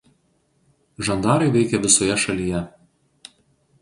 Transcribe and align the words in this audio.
Žandarai 1.09 1.51
veikė 1.57 1.81
visoje 1.85 2.17
šalyje. 2.25 2.63